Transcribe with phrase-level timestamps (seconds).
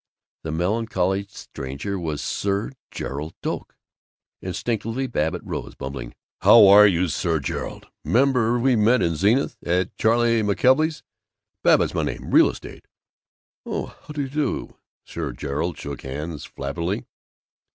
[0.41, 3.77] The melancholy stranger was Sir Gerald Doak.
[4.41, 7.85] Instinctively Babbitt rose, bumbling, "How're you, Sir Gerald?
[8.03, 11.03] 'Member we met in Zenith, at Charley McKelvey's?
[11.61, 12.87] Babbitt's my name real estate."
[13.63, 13.95] "Oh!
[14.07, 14.75] How d'you do."
[15.05, 17.05] Sir Gerald shook hands flabbily.